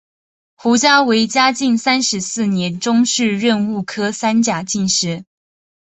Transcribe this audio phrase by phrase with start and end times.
[0.55, 5.25] 胡价为嘉靖三十四年中式壬戌科三甲进士。